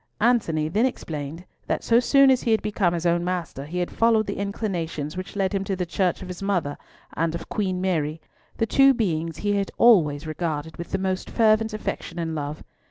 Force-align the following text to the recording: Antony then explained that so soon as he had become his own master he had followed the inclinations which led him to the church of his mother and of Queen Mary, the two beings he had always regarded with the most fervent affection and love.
Antony 0.19 0.67
then 0.67 0.87
explained 0.87 1.45
that 1.67 1.83
so 1.83 1.99
soon 1.99 2.31
as 2.31 2.41
he 2.41 2.49
had 2.49 2.63
become 2.63 2.95
his 2.95 3.05
own 3.05 3.23
master 3.23 3.65
he 3.65 3.77
had 3.77 3.91
followed 3.91 4.25
the 4.25 4.39
inclinations 4.39 5.15
which 5.15 5.35
led 5.35 5.53
him 5.53 5.63
to 5.65 5.75
the 5.75 5.85
church 5.85 6.23
of 6.23 6.27
his 6.27 6.41
mother 6.41 6.75
and 7.13 7.35
of 7.35 7.49
Queen 7.49 7.79
Mary, 7.79 8.19
the 8.57 8.65
two 8.65 8.95
beings 8.95 9.37
he 9.37 9.53
had 9.57 9.69
always 9.77 10.25
regarded 10.25 10.75
with 10.77 10.89
the 10.89 10.97
most 10.97 11.29
fervent 11.29 11.71
affection 11.71 12.17
and 12.17 12.33
love. 12.33 12.63